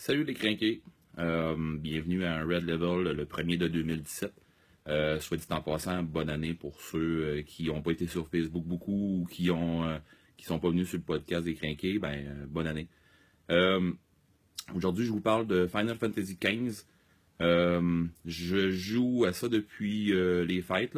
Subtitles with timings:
[0.00, 0.80] Salut les crinqués,
[1.18, 4.32] euh, bienvenue à Red Level, le premier de 2017.
[4.88, 8.26] Euh, soit dit en passant, bonne année pour ceux euh, qui n'ont pas été sur
[8.26, 10.00] Facebook beaucoup ou qui ont
[10.40, 12.88] sont pas venus sur le podcast des crinqués, ben bonne année.
[14.74, 16.82] Aujourd'hui, je vous parle de Final Fantasy XV.
[17.38, 20.14] je joue à ça depuis
[20.46, 20.96] les fêtes.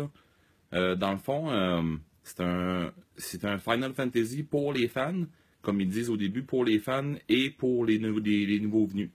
[0.71, 5.25] dans le fond, c'est un c'est un Final Fantasy pour les fans
[5.63, 9.11] comme ils disent au début, pour les fans et pour les, nouveaux venus.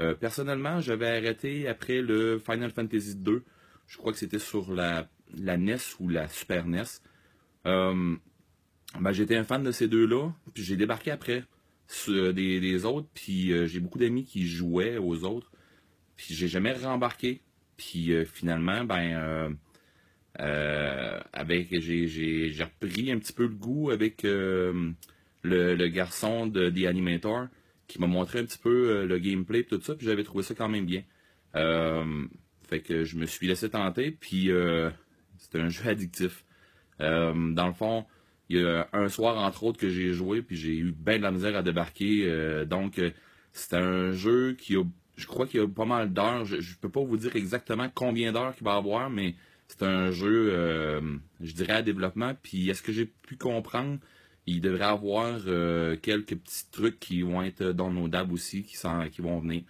[0.00, 3.38] Euh, personnellement, j'avais arrêté après le Final Fantasy II.
[3.86, 6.82] Je crois que c'était sur la, la, NES ou la Super NES.
[7.66, 8.14] Euh,
[9.00, 11.44] ben, j'étais un fan de ces deux-là, puis j'ai débarqué après
[12.14, 15.50] des, autres, puis euh, j'ai beaucoup d'amis qui jouaient aux autres,
[16.16, 17.42] puis j'ai jamais rembarqué.
[17.76, 19.56] Puis finalement, ben,
[20.34, 24.24] avec j'ai repris un petit peu le goût avec
[25.46, 27.46] le, garçon de The Animator,
[27.86, 30.42] qui m'a montré un petit peu euh, le gameplay et tout ça, puis j'avais trouvé
[30.42, 31.02] ça quand même bien.
[31.54, 32.26] Euh,
[32.68, 34.90] fait que je me suis laissé tenter, puis euh,
[35.38, 36.44] c'était un jeu addictif.
[36.98, 38.04] dans le fond,
[38.48, 41.22] il y a un soir, entre autres, que j'ai joué, puis j'ai eu bien de
[41.22, 42.64] la misère à débarquer.
[42.66, 43.00] donc,
[43.52, 44.84] c'est un jeu qui a,
[45.16, 46.44] je crois qu'il y a pas mal d'heures.
[46.44, 49.34] Je, ne peux pas vous dire exactement combien d'heures qu'il va avoir, mais
[49.66, 51.00] c'est un jeu,
[51.40, 52.34] je dirais, à développement.
[52.40, 53.98] Puis, est-ce que j'ai pu comprendre
[54.46, 58.76] il devrait avoir euh, quelques petits trucs qui vont être downloadables aussi, qui,
[59.20, 59.62] vont venir.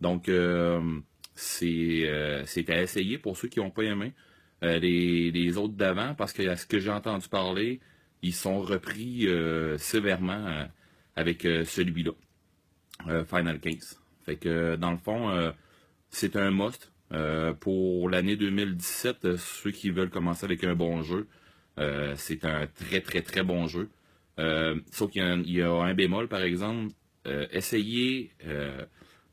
[0.00, 0.80] Donc, euh,
[1.62, 4.12] euh, c'est à essayer pour ceux qui n'ont pas aimé.
[4.62, 7.80] Les, autres d'avant, parce que à ce que j'ai entendu parler,
[8.22, 9.26] ils sont repris
[9.76, 10.68] sévèrement
[11.16, 12.12] avec celui-là,
[13.24, 14.00] Final 15.
[14.24, 15.52] Fait que, dans le fond,
[16.10, 16.92] c'est un must.
[17.58, 21.26] pour l'année 2017, ceux qui veulent commencer avec un bon jeu,
[22.14, 23.90] c'est un très très très bon jeu.
[24.38, 26.92] Euh, sauf qu'il y, a un bémol, par exemple.
[27.26, 28.84] Euh, essayez, euh,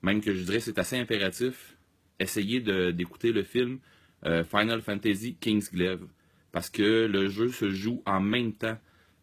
[0.03, 1.75] même que je dirais c'est assez impératif,
[2.19, 2.59] essayez
[2.91, 3.80] d'écouter le film
[4.23, 6.06] Final Fantasy King's Glaive.
[6.52, 8.78] Parce que le jeu se joue en même temps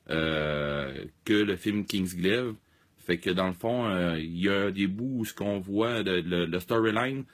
[0.07, 2.55] que le film King's Glaive.
[2.99, 6.59] Fait que dans le fond, il y a des bouts où ce qu'on voit, le,
[6.59, 7.25] storyline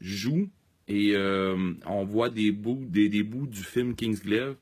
[0.00, 0.48] joue
[0.88, 4.56] et on voit des bouts, des, des bouts du film King's Glaive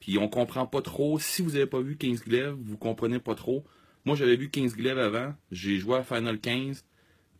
[0.00, 1.18] puis on comprend pas trop.
[1.18, 3.64] Si vous n'avez pas vu Kingsglaive, vous comprenez pas trop.
[4.04, 5.34] Moi, j'avais vu Kingsglaive avant.
[5.50, 6.84] J'ai joué à Final 15.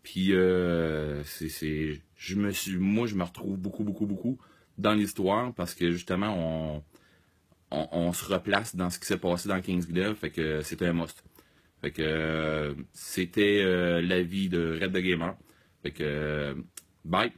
[0.03, 4.39] Puis euh, c'est, je me suis, moi, je me retrouve beaucoup, beaucoup, beaucoup
[4.77, 6.83] dans l'histoire parce que justement,
[7.71, 10.15] on, on, se replace dans ce qui s'est passé dans Kingsglaive.
[10.15, 11.23] Fait que c'était un must.
[11.81, 15.37] Fait que euh, c'était euh, la vie de Red the Gamer.
[15.83, 16.57] Fait que
[17.05, 17.33] bye.